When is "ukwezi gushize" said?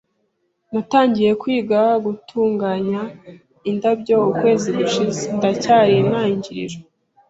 4.31-5.21